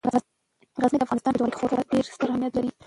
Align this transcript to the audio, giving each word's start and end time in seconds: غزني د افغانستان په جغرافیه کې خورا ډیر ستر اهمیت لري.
غزني 0.81 0.97
د 0.99 1.03
افغانستان 1.05 1.31
په 1.33 1.37
جغرافیه 1.39 1.53
کې 1.55 1.59
خورا 1.65 1.79
ډیر 1.91 2.03
ستر 2.13 2.27
اهمیت 2.29 2.53
لري. 2.55 2.69